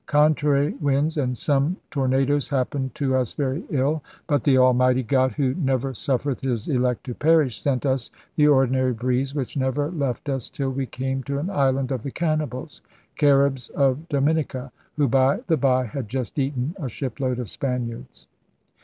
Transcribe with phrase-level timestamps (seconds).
[0.07, 4.01] 'Contrary winds and some tor nados happened to us very ill.
[4.25, 8.93] But the Almighty God, who never suffereth His elect to perish, sent us the ordinary
[8.93, 12.81] Breeze, which never left us till we came to an island of the Cannibals'
[13.15, 18.25] (Caribs of Dominica), who, by the by, had just eaten a shipload of Spaniards.